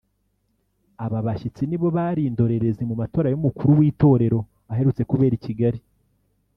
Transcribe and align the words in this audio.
Aba 1.05 1.19
bashyitsi 1.27 1.63
nibo 1.65 1.87
bari 1.97 2.21
indorerezi 2.29 2.83
mu 2.89 2.95
matora 3.01 3.27
y’Umukuru 3.29 3.71
w’Itorero 3.79 4.39
aherutse 4.71 5.01
kubera 5.11 5.33
i 5.37 5.43
Kigali 5.45 5.79